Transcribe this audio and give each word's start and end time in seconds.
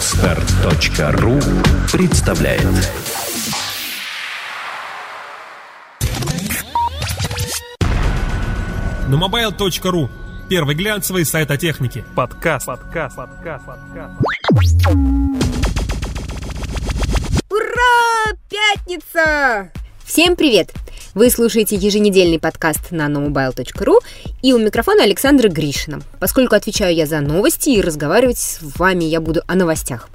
Отстар.ру 0.00 1.38
представляет 1.92 2.64
На 9.08 9.14
mobile.ru 9.14 10.08
Первый 10.48 10.74
глянцевый 10.74 11.26
сайт 11.26 11.50
о 11.50 11.58
технике. 11.58 12.02
Подкаст. 12.16 12.64
Подкаст. 12.64 13.14
Подкаст. 13.14 13.66
Подкаст. 13.66 14.14
Ура! 17.50 18.38
Пятница! 18.48 19.70
Всем 20.06 20.34
привет! 20.34 20.72
Вы 21.12 21.28
слушаете 21.30 21.74
еженедельный 21.74 22.38
подкаст 22.38 22.92
на 22.92 23.08
nomobile.ru 23.08 23.98
и 24.42 24.52
у 24.52 24.58
микрофона 24.58 25.02
Александра 25.02 25.48
Гришина. 25.48 26.02
Поскольку 26.20 26.54
отвечаю 26.54 26.94
я 26.94 27.04
за 27.04 27.20
новости 27.20 27.70
и 27.70 27.80
разговаривать 27.80 28.38
с 28.38 28.60
вами 28.62 29.04
я 29.04 29.20
буду 29.20 29.42
о 29.48 29.56
новостях. 29.56 30.08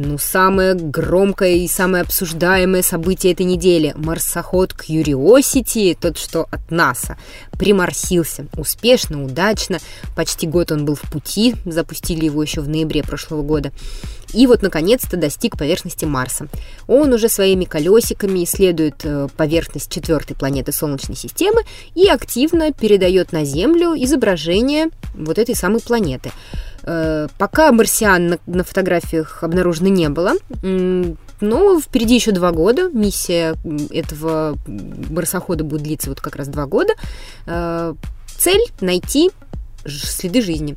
Ну, 0.00 0.16
самое 0.16 0.74
громкое 0.74 1.56
и 1.56 1.66
самое 1.66 2.02
обсуждаемое 2.02 2.82
событие 2.82 3.32
этой 3.32 3.44
недели– 3.44 3.94
марсоход 3.96 4.72
Curiosity, 4.72 5.98
тот, 6.00 6.16
что 6.16 6.46
от 6.52 6.70
НАСА, 6.70 7.18
приморсился. 7.58 8.46
Успешно, 8.56 9.24
удачно. 9.24 9.80
Почти 10.14 10.46
год 10.46 10.70
он 10.70 10.84
был 10.84 10.94
в 10.94 11.02
пути, 11.10 11.56
запустили 11.64 12.26
его 12.26 12.40
еще 12.40 12.60
в 12.60 12.68
ноябре 12.68 13.02
прошлого 13.02 13.42
года. 13.42 13.72
И 14.32 14.46
вот, 14.46 14.62
наконец-то, 14.62 15.16
достиг 15.16 15.58
поверхности 15.58 16.04
Марса. 16.04 16.46
Он 16.86 17.12
уже 17.12 17.28
своими 17.28 17.64
колесиками 17.64 18.44
исследует 18.44 19.04
э, 19.04 19.26
поверхность 19.36 19.90
четвертой 19.90 20.36
планеты 20.36 20.70
Солнечной 20.70 21.16
системы 21.16 21.62
и 21.96 22.06
активно 22.06 22.72
передает 22.72 23.32
на 23.32 23.44
Землю 23.44 23.94
изображение 23.96 24.90
вот 25.14 25.38
этой 25.38 25.56
самой 25.56 25.80
планеты– 25.80 26.30
пока 27.38 27.72
марсиан 27.72 28.28
на, 28.28 28.38
на 28.46 28.64
фотографиях 28.64 29.42
обнаружено 29.42 29.88
не 29.88 30.08
было, 30.08 30.34
но 31.40 31.80
впереди 31.80 32.14
еще 32.16 32.32
два 32.32 32.50
года. 32.52 32.90
Миссия 32.92 33.54
этого 33.90 34.56
марсохода 35.10 35.64
будет 35.64 35.82
длиться 35.82 36.08
вот 36.08 36.20
как 36.20 36.36
раз 36.36 36.48
два 36.48 36.66
года. 36.66 36.94
Э, 37.46 37.94
цель– 38.36 38.64
найти 38.80 39.30
следы 39.86 40.42
жизни. 40.42 40.76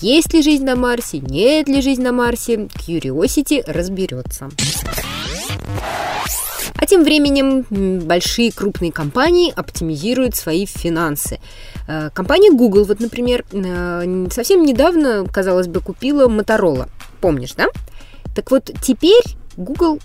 Есть 0.00 0.32
ли 0.32 0.42
жизнь 0.42 0.64
на 0.64 0.76
Марсе, 0.76 1.18
нет 1.18 1.68
ли 1.68 1.80
жизни 1.80 2.04
на 2.04 2.12
Марсе, 2.12 2.54
Curiosity 2.54 3.62
разберется. 3.66 4.50
А 6.76 6.86
тем 6.86 7.04
временем 7.04 7.64
большие 8.06 8.52
крупные 8.52 8.92
компании 8.92 9.52
оптимизируют 9.54 10.36
свои 10.36 10.66
финансы. 10.66 11.38
Э, 11.88 12.10
компания 12.12 12.50
Google, 12.50 12.84
вот, 12.84 13.00
например, 13.00 13.44
э, 13.52 14.26
совсем 14.30 14.64
недавно, 14.64 15.26
казалось 15.26 15.68
бы, 15.68 15.80
купила 15.80 16.28
Motorola. 16.28 16.88
Помнишь, 17.20 17.54
да? 17.54 17.66
Так 18.34 18.50
вот, 18.50 18.70
теперь 18.82 19.22
Google 19.56 19.98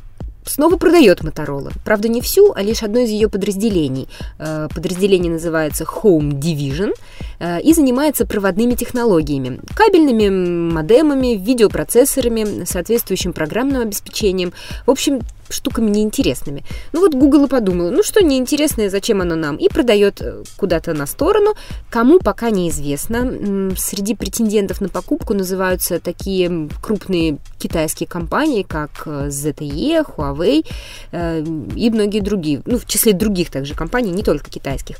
снова 0.46 0.78
продает 0.78 1.22
Motorola. 1.22 1.72
Правда, 1.84 2.08
не 2.08 2.22
всю, 2.22 2.54
а 2.54 2.62
лишь 2.62 2.84
одно 2.84 3.00
из 3.00 3.10
ее 3.10 3.30
подразделений. 3.30 4.08
Э, 4.40 4.68
подразделение 4.74 5.32
называется 5.32 5.84
Home 5.84 6.32
Division 6.40 6.94
и 7.40 7.74
занимается 7.74 8.26
проводными 8.26 8.76
технологиями, 8.76 9.60
кабельными 9.76 10.72
модемами, 10.72 11.36
видеопроцессорами, 11.36 12.66
соответствующим 12.66 13.34
программным 13.34 13.82
обеспечением. 13.82 14.54
В 14.86 14.92
общем, 14.92 15.22
штуками 15.50 15.90
неинтересными. 15.90 16.64
Ну 16.94 17.02
вот 17.02 17.14
Google 17.14 17.46
и 17.46 17.48
подумал, 17.48 17.92
ну 17.92 18.04
что 18.04 18.24
неинтересное, 18.24 18.90
зачем 18.90 19.22
оно 19.22 19.36
нам? 19.36 19.58
И 19.58 19.70
продает 19.70 20.22
э, 20.22 20.44
куда-то 20.58 20.94
на 20.94 21.06
сторону. 21.06 21.54
Кому 21.90 22.20
пока 22.20 22.50
неизвестно. 22.50 23.74
Среди 23.78 24.16
претендентов 24.16 24.82
на 24.82 24.90
покупку 24.90 25.34
называются 25.34 26.00
такие 26.00 26.70
крупные 26.82 27.38
китайские 27.60 28.08
компании, 28.08 28.64
как 28.64 29.04
э, 29.06 29.28
ZTE, 29.28 30.06
Huawei 30.16 30.66
э, 31.12 31.44
и 31.76 31.90
многие 31.90 32.20
другие. 32.20 32.62
Ну, 32.66 32.80
в 32.80 32.86
числе 32.86 33.14
других 33.14 33.52
также 33.52 33.76
компаний, 33.76 34.12
не 34.12 34.24
только 34.24 34.50
китайских. 34.50 34.98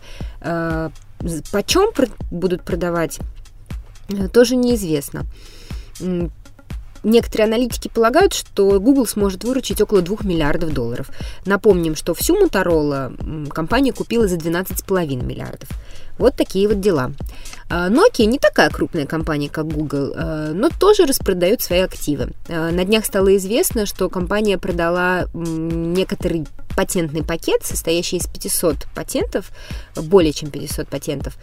Почем 1.52 1.92
будут 2.32 2.64
продавать, 2.64 3.20
тоже 4.34 4.56
неизвестно. 4.56 5.26
Некоторые 7.04 7.46
аналитики 7.46 7.88
полагают, 7.88 8.34
что 8.34 8.80
Google 8.80 9.06
сможет 9.06 9.44
выручить 9.44 9.80
около 9.80 10.02
2 10.02 10.18
миллиардов 10.24 10.74
долларов. 10.74 11.12
Напомним, 11.46 11.96
что 11.96 12.16
всю 12.16 12.36
Motorola 12.44 13.48
компания 13.50 13.94
купила 13.94 14.28
за 14.28 14.38
12,5 14.38 15.24
миллиардов. 15.24 15.70
Вот 16.18 16.36
такие 16.36 16.68
вот 16.68 16.80
дела. 16.80 17.12
А, 17.70 17.90
Nokia 17.90 18.26
не 18.26 18.38
такая 18.38 18.70
крупная 18.70 19.06
компания, 19.06 19.50
как 19.50 19.68
Google, 19.68 20.14
а, 20.16 20.54
но 20.54 20.70
тоже 20.70 21.06
распродает 21.06 21.62
свои 21.62 21.80
активы. 21.80 22.30
А, 22.48 22.72
на 22.72 22.86
днях 22.86 23.06
стало 23.06 23.36
известно, 23.38 23.86
что 23.86 24.10
компания 24.10 24.58
продала 24.58 25.28
некоторый 25.34 26.48
патентный 26.76 27.24
пакет, 27.24 27.64
состоящий 27.64 28.18
из 28.18 28.28
500 28.28 28.88
патентов, 28.94 29.52
более 29.96 30.34
чем 30.34 30.52
500 30.52 30.88
патентов, 30.90 31.38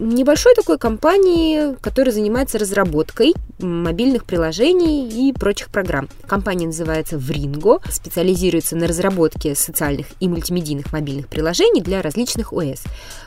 небольшой 0.00 0.54
такой 0.54 0.78
компании, 0.78 1.76
которая 1.80 2.12
занимается 2.12 2.58
разработкой 2.58 3.34
мобильных 3.58 4.24
приложений 4.24 5.08
и 5.08 5.32
прочих 5.32 5.68
программ. 5.68 6.08
Компания 6.26 6.66
называется 6.66 7.18
Вринго, 7.18 7.80
специализируется 7.90 8.76
на 8.76 8.86
разработке 8.86 9.54
социальных 9.54 10.06
и 10.18 10.28
мультимедийных 10.28 10.92
мобильных 10.92 11.28
приложений 11.28 11.82
для 11.82 12.00
различных 12.02 12.52
ОС. 12.52 12.82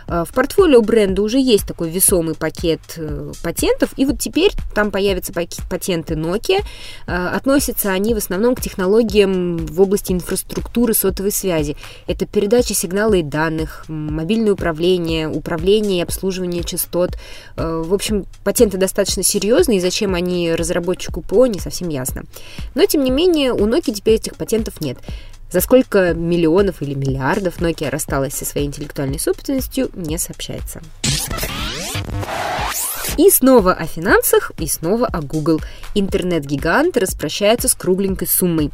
Э, 0.08 0.24
в 0.28 0.34
портфолио 0.34 0.81
бренда 0.81 1.22
уже 1.22 1.40
есть 1.40 1.68
такой 1.68 1.90
весомый 1.90 2.36
пакет 2.36 2.81
э, 2.97 3.31
патентов, 3.41 3.91
и 3.97 4.06
вот 4.06 4.19
теперь 4.19 4.52
там 4.74 4.91
появятся 4.91 5.34
патенты 5.69 6.16
Nokia. 6.16 6.59
Э, 7.08 7.28
относятся 7.28 7.91
они 7.91 8.14
в 8.14 8.18
основном 8.18 8.56
к 8.56 8.62
технологиям 8.62 9.58
в 9.58 9.81
области 9.81 10.12
инфраструктуры 10.12 10.94
сотовой 10.94 11.31
связи. 11.31 11.75
Это 12.08 12.25
передача 12.25 12.74
сигнала 12.74 13.16
и 13.16 13.24
данных, 13.24 13.86
мобильное 13.88 14.53
управление, 14.53 15.28
управление 15.28 16.00
и 16.00 16.03
обслуживание 16.03 16.64
частот. 16.64 17.18
В 17.56 17.94
общем, 17.94 18.25
патенты 18.44 18.78
достаточно 18.78 19.24
серьезные, 19.24 19.78
и 19.78 19.81
зачем 19.81 20.16
они 20.16 20.53
разработчику 20.53 21.22
ПО, 21.22 21.46
не 21.46 21.59
совсем 21.59 21.90
ясно. 21.90 22.24
Но, 22.75 22.85
тем 22.85 23.03
не 23.03 23.12
менее, 23.12 23.53
у 23.53 23.68
Nokia 23.68 23.94
теперь 23.94 24.16
этих 24.16 24.35
патентов 24.35 24.81
нет. 24.81 24.97
За 25.53 25.62
сколько 25.62 26.16
миллионов 26.16 26.81
или 26.81 26.96
миллиардов 26.96 27.59
Nokia 27.59 27.91
рассталась 27.91 28.34
со 28.34 28.44
своей 28.44 28.66
интеллектуальной 28.66 29.19
собственностью, 29.19 29.91
не 29.94 30.18
сообщается. 30.18 30.81
И 33.19 33.30
снова 33.30 33.74
о 33.74 33.86
финансах, 33.86 34.52
и 34.58 34.66
снова 34.66 35.06
о 35.06 35.22
Google. 35.22 35.62
Интернет-гигант 35.94 36.97
распрощается 36.97 37.68
с 37.68 37.75
кругленькой 37.75 38.28
суммой. 38.28 38.72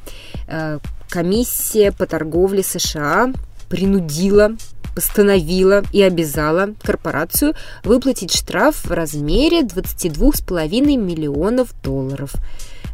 Э, 0.48 0.80
комиссия 1.10 1.92
по 1.92 2.06
торговле 2.06 2.64
США 2.64 3.34
принудила 3.68 4.56
постановила 4.96 5.84
и 5.92 6.02
обязала 6.02 6.76
корпорацию 6.82 7.56
выплатить 7.84 8.34
штраф 8.34 8.86
в 8.86 8.92
размере 8.92 9.64
22,5 9.64 10.96
миллионов 10.96 11.74
долларов. 11.84 12.32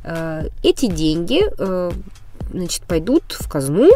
Э, 0.03 0.47
эти 0.63 0.87
деньги 0.87 1.43
э, 1.57 1.91
значит, 2.51 2.83
пойдут 2.83 3.23
в 3.39 3.47
казну. 3.49 3.89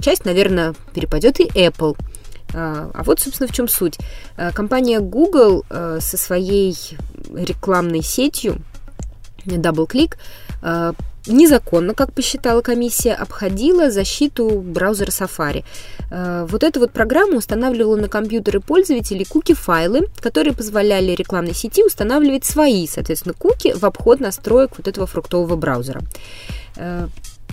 Часть, 0.00 0.24
наверное, 0.24 0.74
перепадет 0.92 1.40
и 1.40 1.44
Apple. 1.46 1.96
А, 2.54 2.90
а 2.94 3.02
вот, 3.02 3.20
собственно, 3.20 3.48
в 3.48 3.52
чем 3.52 3.68
суть. 3.68 3.98
А, 4.36 4.52
компания 4.52 5.00
Google 5.00 5.64
а, 5.68 5.98
со 6.00 6.16
своей 6.16 6.76
рекламной 7.34 8.02
сетью 8.02 8.58
DoubleClick 9.44 10.14
незаконно, 11.26 11.94
как 11.94 12.12
посчитала 12.12 12.60
комиссия, 12.60 13.14
обходила 13.14 13.90
защиту 13.90 14.60
браузера 14.60 15.10
Safari. 15.10 15.64
Вот 16.10 16.62
эта 16.62 16.80
вот 16.80 16.92
программа 16.92 17.38
устанавливала 17.38 17.96
на 17.96 18.08
компьютеры 18.08 18.60
пользователей 18.60 19.24
куки-файлы, 19.24 20.08
которые 20.20 20.54
позволяли 20.54 21.12
рекламной 21.12 21.54
сети 21.54 21.82
устанавливать 21.82 22.44
свои, 22.44 22.86
соответственно, 22.86 23.34
куки 23.34 23.72
в 23.72 23.84
обход 23.84 24.20
настроек 24.20 24.72
вот 24.76 24.86
этого 24.86 25.06
фруктового 25.06 25.56
браузера. 25.56 26.02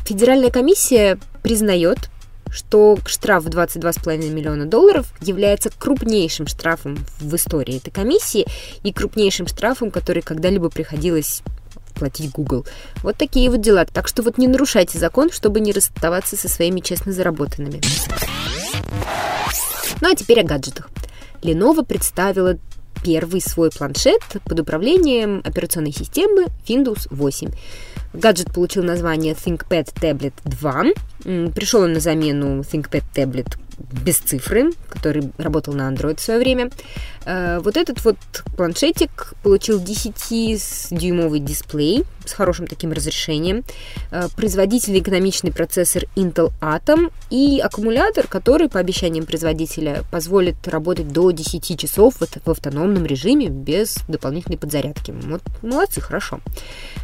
Федеральная 0.05 0.51
комиссия 0.51 1.19
признает, 1.43 2.09
что 2.49 2.97
штраф 3.05 3.45
в 3.45 3.47
22,5 3.47 4.29
миллиона 4.29 4.65
долларов 4.65 5.13
является 5.21 5.69
крупнейшим 5.69 6.47
штрафом 6.47 6.97
в 7.19 7.35
истории 7.35 7.77
этой 7.77 7.91
комиссии 7.91 8.45
и 8.83 8.91
крупнейшим 8.91 9.47
штрафом, 9.47 9.89
который 9.89 10.21
когда-либо 10.21 10.69
приходилось 10.69 11.41
платить 11.95 12.31
Google. 12.31 12.65
Вот 13.03 13.15
такие 13.17 13.49
вот 13.49 13.61
дела. 13.61 13.85
Так 13.85 14.07
что 14.07 14.21
вот 14.23 14.37
не 14.37 14.47
нарушайте 14.47 14.97
закон, 14.97 15.31
чтобы 15.31 15.59
не 15.59 15.71
расставаться 15.71 16.35
со 16.35 16.49
своими 16.49 16.79
честно 16.81 17.11
заработанными. 17.13 17.79
Ну 20.01 20.11
а 20.11 20.15
теперь 20.15 20.41
о 20.41 20.43
гаджетах. 20.43 20.89
Lenovo 21.41 21.85
представила 21.85 22.57
первый 23.03 23.41
свой 23.41 23.71
планшет 23.71 24.21
под 24.43 24.59
управлением 24.59 25.41
операционной 25.45 25.93
системы 25.93 26.47
Windows 26.67 27.07
8. 27.09 27.51
Гаджет 28.13 28.51
получил 28.51 28.83
название 28.83 29.33
ThinkPad 29.33 29.93
Tablet 30.01 30.33
2. 30.43 30.93
Пришел 31.23 31.81
он 31.81 31.93
на 31.93 31.99
замену 31.99 32.61
ThinkPad 32.61 33.03
Tablet 33.13 33.57
без 34.03 34.17
цифры, 34.17 34.71
который 34.89 35.31
работал 35.37 35.73
на 35.73 35.91
Android 35.91 36.17
в 36.17 36.21
свое 36.21 36.39
время. 36.39 36.69
Э, 37.25 37.59
вот 37.59 37.77
этот 37.77 38.03
вот 38.03 38.17
планшетик 38.55 39.33
получил 39.43 39.81
10-дюймовый 39.81 41.39
дисплей 41.39 42.03
с 42.25 42.33
хорошим 42.33 42.67
таким 42.67 42.91
разрешением, 42.91 43.63
э, 44.11 44.27
производительный 44.35 44.99
экономичный 44.99 45.51
процессор 45.51 46.03
Intel 46.15 46.51
Atom 46.61 47.11
и 47.29 47.59
аккумулятор, 47.59 48.27
который, 48.27 48.69
по 48.69 48.79
обещаниям 48.79 49.25
производителя, 49.25 50.03
позволит 50.11 50.67
работать 50.67 51.11
до 51.11 51.31
10 51.31 51.77
часов 51.79 52.15
в 52.19 52.49
автономном 52.49 53.05
режиме 53.05 53.49
без 53.49 53.97
дополнительной 54.07 54.57
подзарядки. 54.57 55.11
Вот 55.11 55.41
молодцы, 55.61 56.01
хорошо. 56.01 56.39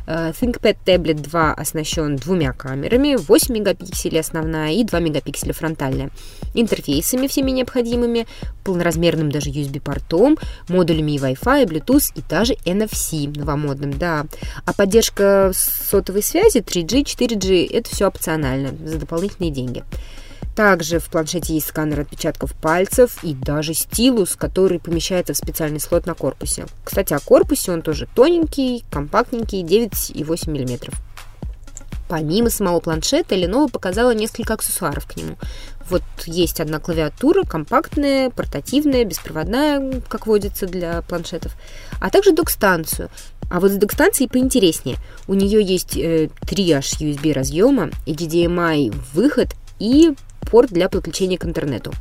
Э, 0.06 0.32
ThinkPad 0.40 0.78
Tablet 0.86 1.22
2 1.22 1.54
оснащен 1.54 2.16
двумя 2.16 2.54
камерами, 2.54 3.16
8 3.16 3.54
мегапикселей 3.54 4.07
основная 4.16 4.72
и 4.72 4.86
2 4.86 5.00
мегапикселя 5.00 5.52
фронтальная, 5.52 6.12
интерфейсами 6.54 7.28
всеми 7.28 7.52
необходимыми, 7.52 8.26
полноразмерным 8.64 9.30
даже 9.30 9.50
USB-портом, 9.50 10.40
модулями 10.70 11.12
и 11.12 11.18
Wi-Fi, 11.18 11.64
и 11.64 11.66
Bluetooth 11.66 12.14
и 12.16 12.22
даже 12.22 12.54
NFC 12.66 13.38
новомодным, 13.38 13.92
да. 13.92 14.26
А 14.66 14.74
поддержка 14.74 15.52
сотовой 15.54 16.24
связи 16.24 16.60
3G, 16.60 17.04
4G– 17.04 17.68
это 17.74 17.90
все 17.90 18.08
опционально, 18.08 18.74
за 18.88 19.00
дополнительные 19.00 19.52
деньги. 19.52 19.84
Также 20.56 20.98
в 20.98 21.10
планшете 21.10 21.54
есть 21.54 21.68
сканер 21.68 22.00
отпечатков 22.00 22.54
пальцев 22.56 23.24
и 23.24 23.36
даже 23.36 23.76
стилус, 23.76 24.36
который 24.36 24.80
помещается 24.80 25.34
в 25.34 25.38
специальный 25.38 25.80
слот 25.80 26.08
на 26.08 26.16
корпусе. 26.16 26.66
Кстати, 26.84 27.14
о 27.14 27.20
корпусе 27.20 27.74
он 27.74 27.84
тоже 27.84 28.08
тоненький, 28.16 28.84
компактненький, 28.90 29.62
9,8 29.62 30.50
мм. 30.50 30.92
Помимо 32.08 32.50
самого 32.50 32.80
планшета, 32.80 33.36
Lenovo 33.36 33.70
показала 33.70 34.14
несколько 34.14 34.54
аксессуаров 34.54 35.06
к 35.06 35.18
нему. 35.18 35.38
Вот 35.90 36.04
есть 36.26 36.60
одна 36.60 36.80
клавиатура, 36.80 37.44
компактная, 37.44 38.30
портативная, 38.30 39.06
беспроводная, 39.06 40.02
как 40.08 40.28
водится 40.28 40.68
для 40.68 41.02
планшетов, 41.02 41.56
а 42.00 42.10
также 42.10 42.34
док-станцию. 42.34 43.10
А 43.50 43.60
вот 43.60 43.72
с 43.72 43.76
док-станцией 43.76 44.30
поинтереснее. 44.30 44.98
У 45.28 45.34
нее 45.34 45.64
есть 45.64 45.96
э, 45.98 46.30
3 46.42 46.72
аж 46.72 46.94
USB 47.00 47.34
разъема, 47.34 47.90
HDMI 48.06 48.94
выход 49.14 49.50
и 49.80 50.14
порт 50.50 50.70
для 50.72 50.90
подключения 50.90 51.38
к 51.38 51.46
интернету. 51.46 51.94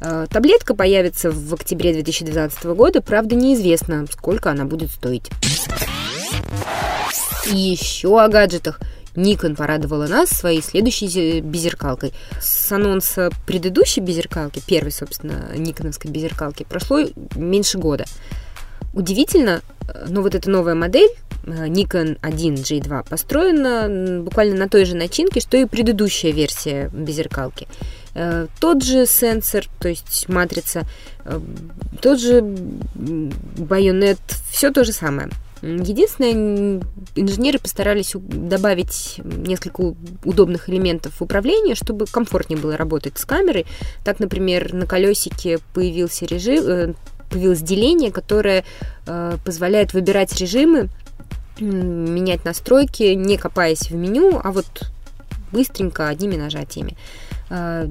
Э, 0.00 0.26
таблетка 0.30 0.74
появится 0.74 1.30
в 1.30 1.54
октябре 1.54 1.92
2012 1.94 2.64
года, 2.66 3.00
правда 3.00 3.34
неизвестно, 3.34 4.06
сколько 4.10 4.50
она 4.50 4.64
будет 4.64 4.90
стоить. 4.90 5.30
И 7.52 7.56
еще 7.56 8.20
о 8.20 8.28
гаджетах. 8.28 8.80
Nikon 9.16 9.56
порадовала 9.56 10.06
нас 10.06 10.30
своей 10.30 10.62
следующей 10.62 11.40
беззеркалкой. 11.40 12.12
С 12.40 12.70
анонса 12.70 13.30
предыдущей 13.46 14.00
беззеркалки, 14.00 14.62
первой, 14.64 14.92
собственно, 14.92 15.52
никоновской 15.56 16.10
беззеркалки, 16.10 16.64
прошло 16.68 17.00
меньше 17.34 17.78
года. 17.78 18.04
Удивительно, 18.94 19.62
но 20.08 20.22
вот 20.22 20.34
эта 20.34 20.48
новая 20.48 20.74
модель 20.74 21.10
Э, 21.46 21.66
Nikon 21.66 22.18
1G2 22.20 23.08
построена 23.08 24.22
буквально 24.22 24.56
на 24.56 24.68
той 24.68 24.84
же 24.84 24.96
начинке, 24.96 25.40
что 25.40 25.56
и 25.56 25.64
предыдущая 25.64 26.32
версия 26.32 26.90
беззеркалки. 26.92 27.68
Э, 28.14 28.48
тот 28.60 28.82
же 28.82 29.06
сенсор, 29.06 29.64
то 29.78 29.88
есть 29.88 30.28
матрица, 30.28 30.82
э, 31.24 31.40
тот 32.02 32.20
же 32.20 32.42
байонет, 32.42 34.18
все 34.50 34.72
то 34.72 34.84
же 34.84 34.92
самое. 34.92 35.28
Единственное, 35.62 36.82
инженеры 37.14 37.58
постарались 37.58 38.12
добавить 38.14 39.20
несколько 39.24 39.94
удобных 40.24 40.68
элементов 40.68 41.22
управления, 41.22 41.74
чтобы 41.74 42.06
комфортнее 42.06 42.60
было 42.60 42.76
работать 42.76 43.18
с 43.18 43.24
камерой. 43.24 43.64
Так, 44.04 44.20
например, 44.20 44.74
на 44.74 44.86
колесике 44.86 45.58
появился 45.72 46.26
режим, 46.26 46.94
появилось 47.30 47.62
деление, 47.62 48.12
которое 48.12 48.64
позволяет 49.44 49.94
выбирать 49.94 50.38
режимы 50.38 50.88
менять 51.58 52.44
настройки, 52.44 53.14
не 53.14 53.38
копаясь 53.38 53.90
в 53.90 53.94
меню, 53.94 54.38
а 54.44 54.52
вот 54.52 54.66
быстренько 55.52 56.08
одними 56.08 56.36
нажатиями. 56.36 56.98
А, 57.48 57.86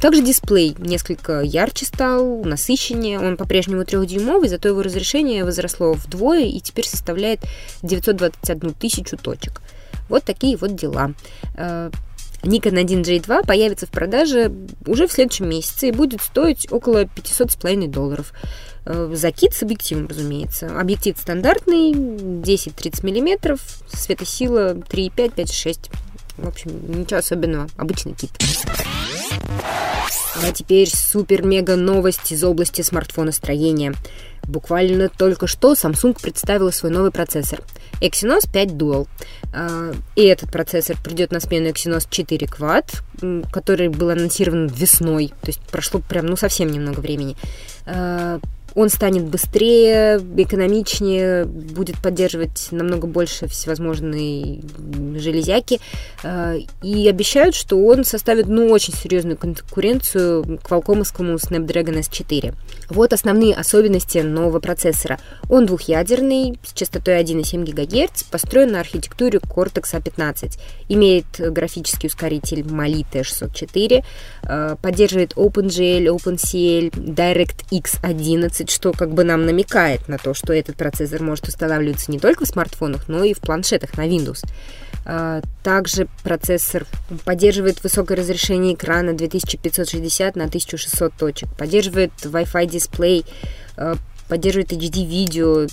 также 0.00 0.22
дисплей 0.22 0.74
несколько 0.78 1.40
ярче 1.40 1.86
стал, 1.86 2.44
насыщеннее. 2.44 3.20
Он 3.20 3.36
по-прежнему 3.36 3.84
трехдюймовый, 3.84 4.48
зато 4.48 4.68
его 4.68 4.82
разрешение 4.82 5.44
возросло 5.44 5.92
вдвое 5.92 6.44
и 6.44 6.60
теперь 6.60 6.86
составляет 6.86 7.40
921 7.82 8.74
тысячу 8.74 9.16
точек. 9.16 9.60
Вот 10.08 10.24
такие 10.24 10.56
вот 10.56 10.74
дела. 10.74 11.12
А, 11.56 11.90
Nikon 12.42 12.84
1J2 12.84 13.46
появится 13.46 13.86
в 13.86 13.90
продаже 13.90 14.52
уже 14.86 15.08
в 15.08 15.12
следующем 15.12 15.48
месяце 15.48 15.88
и 15.88 15.92
будет 15.92 16.22
стоить 16.22 16.70
около 16.70 17.04
500,5 17.04 17.88
долларов. 17.88 18.32
Э, 18.86 19.10
Закид 19.12 19.54
с 19.54 19.62
объективом, 19.62 20.06
разумеется. 20.06 20.78
Объектив 20.78 21.16
стандартный, 21.18 21.92
10-30 21.92 23.02
мм, 23.04 23.58
светосила 23.88 24.74
3,5, 24.74 25.34
5,6. 25.34 25.90
В 26.38 26.48
общем, 26.48 26.70
ничего 26.88 27.18
особенного, 27.18 27.68
обычный 27.76 28.14
кит. 28.14 28.30
А 30.40 30.52
теперь 30.52 30.88
супер-мега 30.88 31.76
новость 31.76 32.30
из 32.30 32.44
области 32.44 32.82
смартфоностроения. 32.82 33.94
Буквально 34.44 35.08
только 35.08 35.46
что 35.46 35.72
Samsung 35.72 36.16
представила 36.20 36.70
свой 36.70 36.92
новый 36.92 37.10
процессор 37.10 37.60
Exynos 38.00 38.48
5 38.50 38.68
Dual. 38.70 39.08
А, 39.52 39.92
и 40.14 40.22
этот 40.22 40.50
процессор 40.52 40.96
придет 41.02 41.32
на 41.32 41.40
смену 41.40 41.66
Exynos 41.66 42.06
4 42.08 42.46
Quad, 42.46 43.02
который 43.52 43.88
был 43.88 44.10
анонсирован 44.10 44.68
весной, 44.68 45.28
то 45.42 45.48
есть 45.48 45.60
прошло 45.60 46.00
прям 46.00 46.26
ну 46.26 46.36
совсем 46.36 46.70
немного 46.70 47.00
времени. 47.00 47.36
А, 48.78 48.80
он 48.80 48.88
станет 48.90 49.24
быстрее, 49.24 50.20
экономичнее, 50.36 51.44
будет 51.44 52.00
поддерживать 52.00 52.68
намного 52.70 53.06
больше 53.06 53.48
всевозможной 53.48 54.62
железяки. 55.16 55.80
Э, 56.22 56.58
и 56.82 57.08
обещают, 57.08 57.54
что 57.54 57.76
он 57.84 58.04
составит 58.04 58.46
ну, 58.46 58.70
очень 58.70 58.94
серьезную 58.94 59.36
конкуренцию 59.36 60.58
к 60.62 60.70
волкомовскому 60.70 61.34
Snapdragon 61.34 61.98
S4. 62.00 62.54
Вот 62.88 63.12
основные 63.12 63.54
особенности 63.54 64.18
нового 64.18 64.60
процессора. 64.60 65.18
Он 65.48 65.66
двухъядерный, 65.66 66.58
с 66.64 66.72
частотой 66.72 67.20
1,7 67.20 67.64
ГГц, 67.64 68.24
построен 68.24 68.72
на 68.72 68.80
архитектуре 68.80 69.38
Cortex 69.38 69.94
A15. 69.94 70.58
Имеет 70.88 71.26
графический 71.38 72.08
ускоритель 72.08 72.60
Mali 72.60 73.04
T604, 73.12 74.04
э, 74.42 74.76
поддерживает 74.80 75.34
OpenGL, 75.34 76.06
OpenCL, 76.06 76.90
DirectX 76.90 77.98
11, 78.02 78.67
что 78.70 78.92
как 78.92 79.12
бы 79.12 79.24
нам 79.24 79.46
намекает 79.46 80.08
на 80.08 80.18
то, 80.18 80.34
что 80.34 80.52
этот 80.52 80.76
процессор 80.76 81.22
может 81.22 81.48
устанавливаться 81.48 82.10
не 82.10 82.18
только 82.18 82.44
в 82.44 82.48
смартфонах, 82.48 83.08
но 83.08 83.24
и 83.24 83.34
в 83.34 83.40
планшетах 83.40 83.96
на 83.96 84.06
Windows. 84.06 84.44
А, 85.04 85.40
также 85.62 86.08
процессор 86.22 86.86
поддерживает 87.24 87.82
высокое 87.82 88.16
разрешение 88.16 88.74
экрана 88.74 89.14
2560 89.14 90.36
на 90.36 90.44
1600 90.44 91.12
точек, 91.14 91.48
поддерживает 91.56 92.12
Wi-Fi 92.22 92.66
дисплей, 92.66 93.24
а, 93.76 93.96
поддерживает 94.28 94.72
HD-видео, 94.72 95.66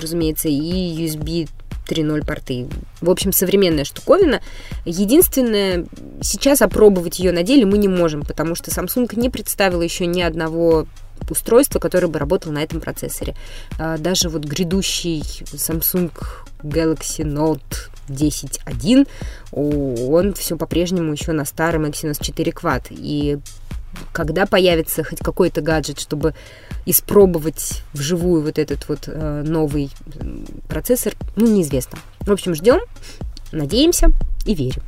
разумеется, 0.00 0.48
и 0.48 1.04
USB 1.04 1.48
3.0 1.88 2.24
порты. 2.24 2.68
В 3.00 3.10
общем, 3.10 3.32
современная 3.32 3.84
штуковина. 3.84 4.40
Единственное, 4.84 5.86
сейчас 6.20 6.62
опробовать 6.62 7.18
ее 7.18 7.32
на 7.32 7.42
деле 7.42 7.64
мы 7.66 7.78
не 7.78 7.88
можем, 7.88 8.22
потому 8.22 8.54
что 8.54 8.70
Samsung 8.70 9.08
не 9.18 9.30
представила 9.30 9.82
еще 9.82 10.06
ни 10.06 10.20
одного 10.20 10.86
устройства, 11.28 11.78
которое 11.78 12.08
бы 12.08 12.18
работало 12.18 12.52
на 12.52 12.62
этом 12.62 12.80
процессоре. 12.80 13.34
А, 13.78 13.98
даже 13.98 14.28
вот 14.28 14.44
грядущий 14.44 15.20
Samsung 15.20 16.12
Galaxy 16.62 17.24
Note 17.24 17.90
10.1, 18.08 19.08
он 19.52 20.34
все 20.34 20.56
по-прежнему 20.56 21.12
еще 21.12 21.32
на 21.32 21.44
старом 21.44 21.84
Exynos 21.84 22.22
4 22.22 22.52
Quad. 22.52 22.86
И 22.90 23.38
когда 24.12 24.46
появится 24.46 25.04
хоть 25.04 25.18
какой-то 25.18 25.60
гаджет, 25.60 26.00
чтобы 26.00 26.34
испробовать 26.84 27.82
вживую 27.92 28.42
вот 28.42 28.58
этот 28.58 28.88
вот 28.88 29.04
э, 29.06 29.42
новый 29.44 29.90
процессор, 30.68 31.14
ну, 31.34 31.46
неизвестно. 31.46 31.98
В 32.20 32.30
общем, 32.30 32.54
ждем, 32.54 32.80
надеемся 33.52 34.10
и 34.44 34.54
верим. 34.54 34.82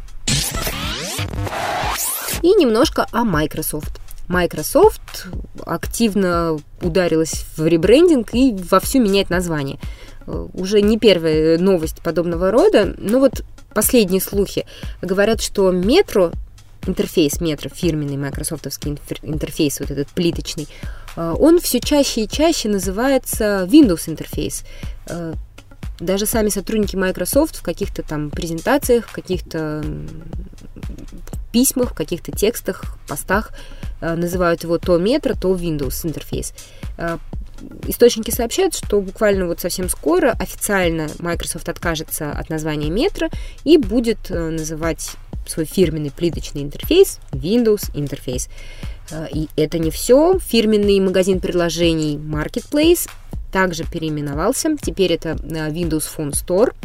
И 2.42 2.54
немножко 2.54 3.06
о 3.10 3.24
Microsoft. 3.24 3.97
Microsoft 4.28 5.26
активно 5.64 6.58
ударилась 6.82 7.46
в 7.56 7.66
ребрендинг 7.66 8.34
и 8.34 8.54
вовсю 8.70 9.00
меняет 9.00 9.30
название. 9.30 9.78
Э, 10.26 10.46
уже 10.52 10.82
не 10.82 10.98
первая 10.98 11.58
новость 11.58 12.00
подобного 12.02 12.50
рода, 12.50 12.94
но 12.98 13.18
вот 13.18 13.44
последние 13.74 14.20
слухи 14.20 14.66
говорят, 15.00 15.40
что 15.40 15.70
метро, 15.70 16.32
интерфейс 16.86 17.40
метро, 17.40 17.70
фирменный 17.74 18.16
майкрософтовский 18.16 18.98
интерфейс, 19.22 19.80
вот 19.80 19.90
этот 19.90 20.08
плиточный, 20.08 20.68
э, 21.16 21.34
он 21.38 21.58
все 21.60 21.80
чаще 21.80 22.24
и 22.24 22.28
чаще 22.28 22.68
называется 22.68 23.66
Windows 23.70 24.08
интерфейс. 24.08 24.64
Э, 25.06 25.32
даже 26.00 26.26
сами 26.26 26.48
сотрудники 26.48 26.94
Microsoft 26.96 27.56
в 27.56 27.62
каких-то 27.62 28.02
там 28.02 28.30
презентациях, 28.30 29.08
в 29.08 29.12
каких-то 29.12 29.82
письмах, 31.52 31.90
в 31.90 31.94
каких-то 31.94 32.32
текстах, 32.32 32.84
постах 33.06 33.52
э, 34.00 34.14
называют 34.14 34.62
его 34.62 34.78
то 34.78 34.98
метро, 34.98 35.34
то 35.34 35.54
Windows 35.54 36.06
интерфейс. 36.06 36.52
Э, 36.96 37.18
источники 37.86 38.30
сообщают, 38.30 38.74
что 38.74 39.00
буквально 39.00 39.46
вот 39.46 39.60
совсем 39.60 39.88
скоро 39.88 40.32
официально 40.38 41.08
Microsoft 41.18 41.68
откажется 41.68 42.30
от 42.30 42.50
названия 42.50 42.90
метро 42.90 43.28
и 43.64 43.78
будет 43.78 44.30
называть 44.30 45.10
свой 45.46 45.66
фирменный 45.66 46.10
плиточный 46.10 46.62
интерфейс 46.62 47.18
Windows 47.32 47.90
интерфейс. 47.94 48.48
И 49.32 49.48
это 49.56 49.78
не 49.78 49.90
все. 49.90 50.38
Фирменный 50.38 51.00
магазин 51.00 51.40
приложений 51.40 52.18
Marketplace 52.18 53.08
также 53.50 53.84
переименовался. 53.84 54.76
Теперь 54.80 55.12
это 55.14 55.30
Windows 55.30 56.04
Phone 56.14 56.32
Store– 56.32 56.74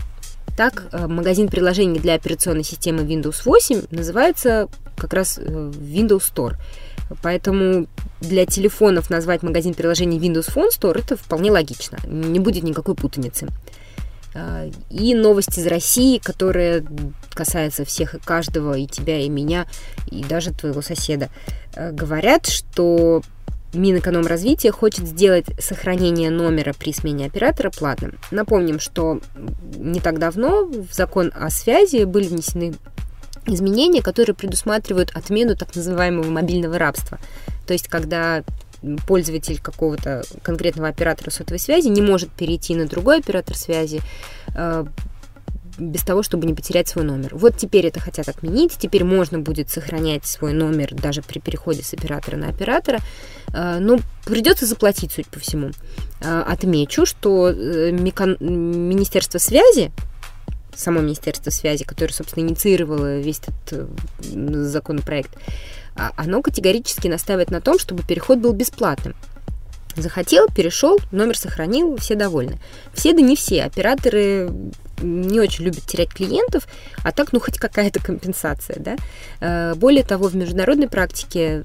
так, 0.56 0.88
э, 0.92 1.08
магазин 1.08 1.48
приложений 1.48 2.00
для 2.00 2.14
операционной 2.16 2.64
системы 2.64 3.04
Windows 3.04 3.42
8 3.46 3.84
называется 3.92 4.68
как 4.96 5.14
раз 5.14 5.40
э, 5.40 5.42
Windows 5.44 6.22
Store. 6.34 6.56
Поэтому 7.22 7.88
для 8.22 8.46
телефонов 8.46 9.10
назвать 9.10 9.44
магазин 9.44 9.74
приложений 9.74 10.20
Windows 10.20 10.54
Phone 10.54 10.70
Store 10.70 10.98
это 10.98 11.18
вполне 11.18 11.52
логично. 11.52 11.98
Не 12.06 12.40
будет 12.40 12.64
никакой 12.64 12.96
путаницы. 12.96 13.48
Э, 14.36 14.70
и 14.92 15.16
новость 15.16 15.58
из 15.58 15.66
России, 15.66 16.20
которая 16.20 16.86
касается 17.34 17.84
всех 17.84 18.14
и 18.16 18.20
каждого, 18.20 18.78
и 18.78 18.86
тебя, 18.86 19.20
и 19.20 19.30
меня, 19.30 19.66
и 20.12 20.24
даже 20.24 20.52
твоего 20.52 20.82
соседа. 20.82 21.30
Говорят, 21.76 22.46
что 22.46 23.24
Минэкономразвития 23.74 24.72
хочет 24.72 25.08
сделать 25.08 25.46
сохранение 25.60 26.30
номера 26.30 26.74
при 26.78 26.94
смене 26.94 27.26
оператора 27.26 27.72
платным. 27.72 28.20
Напомним, 28.32 28.80
что 28.80 29.20
не 29.78 30.00
так 30.00 30.20
давно 30.20 30.66
в 30.66 30.94
закон 30.94 31.32
о 31.36 31.50
связи 31.50 32.04
были 32.04 32.28
внесены 32.28 32.74
изменения, 33.46 34.02
которые 34.02 34.36
предусматривают 34.36 35.12
отмену 35.16 35.56
так 35.56 35.76
называемого 35.76 36.30
мобильного 36.30 36.78
рабства. 36.78 37.20
То 37.68 37.74
есть, 37.74 37.88
когда 37.88 38.44
пользователь 39.08 39.60
какого-то 39.62 40.24
конкретного 40.42 40.90
оператора 40.90 41.30
сотовой 41.30 41.60
связи 41.60 41.88
не 41.88 42.02
может 42.02 42.30
перейти 42.32 42.76
на 42.76 42.86
другой 42.86 43.20
оператор 43.20 43.56
связи, 43.56 44.02
э, 44.56 44.86
без 45.78 46.02
того, 46.04 46.24
чтобы 46.24 46.46
не 46.46 46.54
потерять 46.54 46.88
свой 46.88 47.06
номер. 47.06 47.36
Вот 47.36 47.58
теперь 47.58 47.88
это 47.88 48.00
хотят 48.00 48.30
отменить, 48.30 48.78
теперь 48.78 49.04
можно 49.04 49.40
будет 49.40 49.70
сохранять 49.70 50.26
свой 50.26 50.54
номер 50.54 50.94
даже 50.94 51.22
при 51.22 51.40
переходе 51.40 51.84
с 51.84 51.94
оператора 51.94 52.38
на 52.38 52.50
оператора, 52.50 53.00
э, 53.54 53.80
но 53.80 54.00
придется 54.26 54.66
заплатить, 54.66 55.12
судя 55.12 55.30
по 55.30 55.40
всему. 55.40 55.72
Э, 56.22 56.42
отмечу, 56.42 57.06
что 57.06 57.50
э, 57.50 57.92
Министерство 57.92 59.38
связи, 59.40 59.92
само 60.76 61.02
Министерство 61.02 61.50
связи, 61.50 61.84
которое, 61.84 62.14
собственно, 62.14 62.44
инициировало 62.44 63.20
весь 63.20 63.40
этот 63.40 63.90
законопроект, 64.20 65.32
а, 65.96 66.12
оно 66.16 66.42
категорически 66.42 67.08
настаивает 67.08 67.52
на 67.52 67.62
том, 67.62 67.78
чтобы 67.78 68.04
переход 68.04 68.40
был 68.40 68.54
бесплатным. 68.54 69.16
Захотел, 69.96 70.48
перешел, 70.48 71.00
номер 71.12 71.38
сохранил, 71.38 71.98
все 71.98 72.16
довольны. 72.16 72.58
Все, 72.94 73.14
да 73.14 73.22
не 73.22 73.36
все. 73.36 73.64
Операторы 73.64 74.50
не 75.04 75.40
очень 75.40 75.66
любят 75.66 75.84
терять 75.84 76.10
клиентов, 76.10 76.68
а 77.04 77.12
так, 77.12 77.34
ну, 77.34 77.40
хоть 77.40 77.58
какая-то 77.58 78.02
компенсация, 78.02 78.80
да. 78.80 78.96
Э, 79.40 79.76
более 79.76 80.04
того, 80.04 80.28
в 80.28 80.36
международной 80.36 80.88
практике 80.88 81.64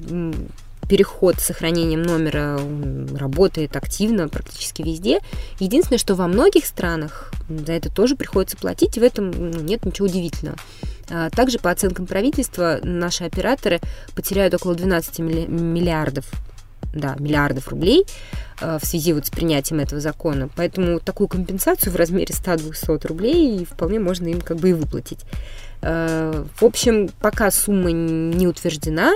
переход 0.88 1.36
с 1.36 1.44
сохранением 1.44 2.02
номера 2.02 2.58
работает 3.16 3.76
активно 3.76 4.28
практически 4.28 4.82
везде. 4.82 5.20
Единственное, 5.60 5.98
что 5.98 6.14
во 6.14 6.26
многих 6.26 6.64
странах 6.64 7.30
за 7.48 7.72
это 7.72 7.92
тоже 7.92 8.16
приходится 8.16 8.56
платить, 8.56 8.96
и 8.96 9.00
в 9.00 9.02
этом 9.02 9.30
нет 9.66 9.84
ничего 9.84 10.06
удивительного. 10.06 10.56
А 11.10 11.30
также, 11.30 11.58
по 11.58 11.70
оценкам 11.70 12.06
правительства, 12.06 12.80
наши 12.82 13.24
операторы 13.24 13.80
потеряют 14.14 14.54
около 14.54 14.74
12 14.74 15.18
миллиардов 15.20 16.26
да, 16.92 17.16
миллиардов 17.18 17.68
рублей 17.68 18.04
э, 18.60 18.78
в 18.80 18.86
связи 18.86 19.12
вот 19.12 19.26
с 19.26 19.30
принятием 19.30 19.80
этого 19.80 20.00
закона. 20.00 20.48
Поэтому 20.56 21.00
такую 21.00 21.28
компенсацию 21.28 21.92
в 21.92 21.96
размере 21.96 22.34
100-200 22.34 23.06
рублей 23.06 23.66
вполне 23.70 23.98
можно 23.98 24.28
им 24.28 24.40
как 24.40 24.58
бы 24.58 24.70
и 24.70 24.72
выплатить. 24.72 25.20
Э, 25.82 26.44
в 26.56 26.64
общем, 26.64 27.08
пока 27.20 27.50
сумма 27.50 27.90
не 27.92 28.46
утверждена, 28.46 29.12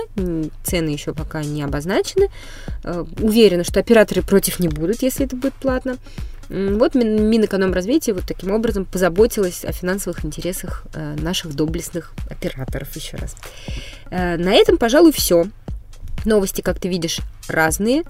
цены 0.63 0.89
еще 0.89 1.13
пока 1.13 1.43
не 1.43 1.63
обозначены. 1.63 2.29
Э, 2.83 3.03
уверена, 3.19 3.63
что 3.63 3.79
операторы 3.79 4.21
против 4.21 4.59
не 4.59 4.67
будут, 4.67 5.01
если 5.01 5.25
это 5.25 5.35
будет 5.35 5.53
платно. 5.53 5.97
Вот 6.49 6.93
Минэкономразвитие 6.93 8.13
вот 8.13 8.25
таким 8.27 8.51
образом 8.51 8.85
позаботилась 8.85 9.63
о 9.63 9.71
финансовых 9.71 10.25
интересах 10.25 10.83
наших 10.93 11.55
доблестных 11.55 12.13
операторов 12.29 12.93
еще 12.95 13.15
раз. 13.15 13.35
На 14.11 14.53
этом, 14.53 14.77
пожалуй, 14.77 15.13
все. 15.13 15.45
Новости, 16.25 16.61
как 16.61 16.79
ты 16.79 16.87
видишь, 16.87 17.19
разные. 17.47 18.03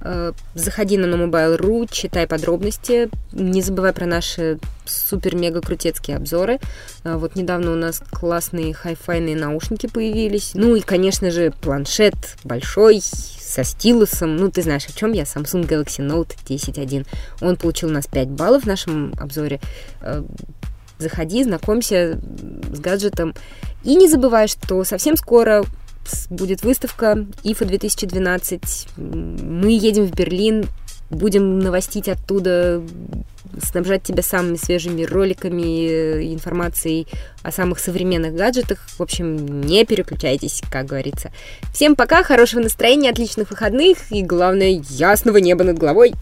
Э, 0.00 0.32
заходи 0.54 0.96
на 0.96 1.06
nomobile.ru, 1.06 1.88
читай 1.90 2.26
подробности. 2.26 3.10
Не 3.32 3.62
забывай 3.62 3.92
про 3.92 4.06
наши 4.06 4.58
супер-мега-крутецкие 4.84 6.16
обзоры. 6.16 6.60
Э, 7.04 7.16
вот 7.16 7.34
недавно 7.34 7.72
у 7.72 7.76
нас 7.76 8.00
классные 8.10 8.74
хай-файные 8.74 9.36
наушники 9.36 9.86
появились. 9.86 10.52
Ну 10.54 10.76
и, 10.76 10.80
конечно 10.80 11.30
же, 11.30 11.52
планшет 11.60 12.14
большой, 12.44 13.00
со 13.02 13.64
стилусом. 13.64 14.36
Ну, 14.36 14.50
ты 14.50 14.62
знаешь, 14.62 14.86
о 14.86 14.92
чем 14.92 15.12
я. 15.12 15.24
Samsung 15.24 15.66
Galaxy 15.66 16.06
Note 16.06 16.36
10.1. 16.46 17.06
Он 17.40 17.56
получил 17.56 17.88
у 17.88 17.92
нас 17.92 18.06
5 18.06 18.28
баллов 18.28 18.64
в 18.64 18.66
нашем 18.66 19.14
обзоре. 19.18 19.60
Э, 20.00 20.22
заходи, 20.98 21.42
знакомься 21.42 22.20
с 22.72 22.78
гаджетом. 22.78 23.34
И 23.82 23.96
не 23.96 24.08
забывай, 24.08 24.48
что 24.48 24.84
совсем 24.84 25.16
скоро 25.16 25.64
будет 26.30 26.62
выставка 26.62 27.26
IFA 27.44 27.66
2012. 27.66 28.88
Мы 28.96 29.70
едем 29.70 30.06
в 30.06 30.14
Берлин, 30.14 30.66
будем 31.10 31.58
новостить 31.58 32.08
оттуда, 32.08 32.82
снабжать 33.62 34.02
тебя 34.02 34.22
самыми 34.22 34.56
свежими 34.56 35.04
роликами, 35.04 36.32
информацией 36.32 37.06
о 37.42 37.50
самых 37.50 37.78
современных 37.78 38.34
гаджетах. 38.34 38.78
В 38.98 39.02
общем, 39.02 39.60
не 39.62 39.84
переключайтесь, 39.84 40.62
как 40.70 40.86
говорится. 40.86 41.32
Всем 41.72 41.96
пока, 41.96 42.22
хорошего 42.22 42.60
настроения, 42.60 43.10
отличных 43.10 43.50
выходных 43.50 44.10
и, 44.10 44.22
главное, 44.22 44.82
ясного 44.88 45.38
неба 45.38 45.64
над 45.64 45.78
головой. 45.78 46.12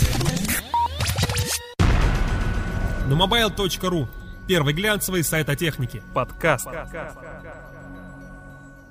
Numobile.ru 3.08 4.08
Первый 4.46 4.74
глянцевый 4.74 5.24
сайт 5.24 5.48
о 5.48 5.56
технике. 5.56 6.02
Подкаст. 6.14 6.66
Подкаст. 6.66 7.16